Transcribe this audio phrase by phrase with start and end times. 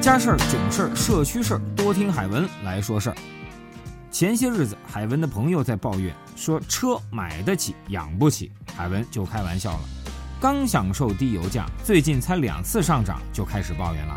[0.00, 3.16] 家事儿、囧事儿、社区事儿，多听海文来说事儿。
[4.12, 8.50] 前些日子，海文的朋友在抱怨说车买得起，养不起。
[8.76, 9.80] 海文就开玩笑了，
[10.40, 14.16] 刚享受低油价，最近才两次上涨就开始抱怨了。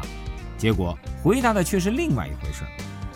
[0.55, 2.63] 结果回答的却是另外一回事。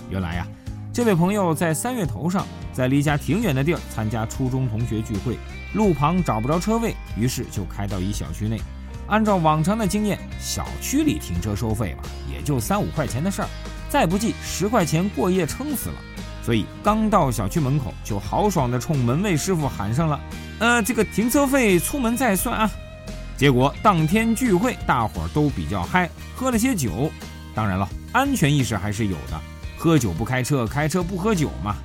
[0.10, 0.48] 原来呀，
[0.92, 5.38] 这位朋友在三月头上，在离家挺远的地儿参加初中同学聚会，
[5.76, 8.60] 路旁找不着车位，于是就开到一小区内。
[9.08, 13.48] 按照往常的经验，小区里停车收费嘛，也就三五块钱的事儿，
[13.90, 15.96] 再不济十块钱过夜撑死了。
[16.44, 20.20] 所以刚到小区门口，就豪爽地冲门卫师傅喊上了
[20.60, 22.70] ：“呃，这个停车费出门再算啊。
[23.36, 27.12] ”结果当天聚会，大伙儿都比较嗨，喝了些酒。
[27.54, 29.42] 当然了，安全意识还是有的，
[29.78, 31.76] 喝酒不开车，开车不喝酒嘛。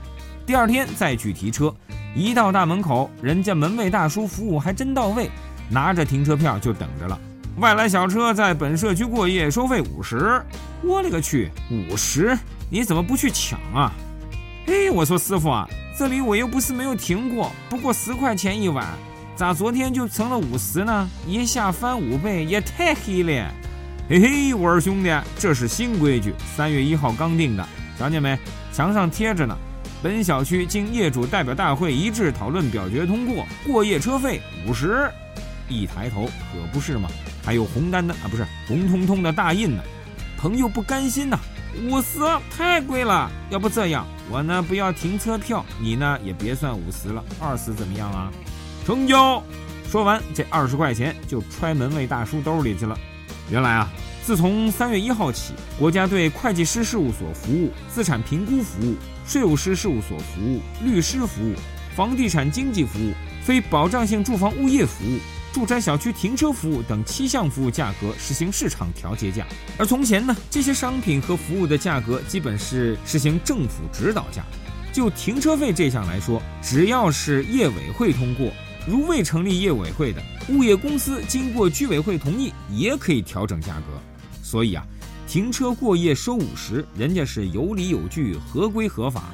[0.44, 1.74] 第二天再去提车，
[2.14, 5.30] 一到大门口，人家门卫大叔服务还真到位。
[5.70, 7.18] 拿着停车票就等着了。
[7.58, 10.42] 外来小车在本社区过夜收费五十，
[10.82, 12.36] 我勒个去，五十！
[12.68, 13.92] 你怎么不去抢啊？
[14.66, 18.86] 哎，我说师傅啊，这里我又不是没有停过，不过十块钱一晚，
[19.34, 21.08] 咋昨天就成了五十呢？
[21.26, 23.50] 一下翻五倍，也太黑了！
[24.08, 28.38] 嘿嘿，我说兄弟，这是新规矩，三月一号刚定的，瞧见没？
[28.72, 29.56] 墙上贴着呢。
[30.02, 35.10] 本小区经业主代表大会一致讨论表决通过，过夜车费五十。
[35.70, 37.08] 一抬头，可不是嘛，
[37.42, 39.82] 还有红单的啊，不是红彤彤的大印呢。
[40.36, 41.38] 朋友不甘心呐，
[41.84, 42.18] 五十
[42.50, 48.30] 太贵了，要不这样，我呢不要停车票，你呢也别算五十了，二十怎么样啊？
[48.84, 49.42] 成交。
[49.90, 52.96] 说完，这二十块钱就揣门卫大叔兜里去了。
[53.50, 53.90] 原来啊，
[54.22, 61.54] 自从三月一号起，国家对会计师事务所服务、资产评估服务、税务师事务所服务、律师服务、
[61.96, 65.18] 房地产经纪服务、非保障性住房物业服务。
[65.52, 69.44] 住宅小区停车服务等七项服务价格实行市场调节价，
[69.76, 74.44] 而从前呢，这些商品和服务的价格基本是实行政府指导价。
[74.92, 78.52] 就停车费这项来说，只要是业委会通过，
[78.86, 84.00] 如未成立业委会的物业公司，经过居委会同意，也可以调整价格。
[84.42, 84.86] 所以啊，
[85.26, 89.24] 停车过夜收五十，人家是有理有据、合规合法，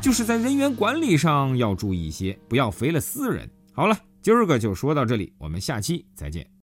[0.00, 3.48] 就是在人员管理上要注意一些，不要肥了私人。
[3.72, 3.96] 好了。
[4.22, 6.59] 今儿个就说到这里，我们下期再见。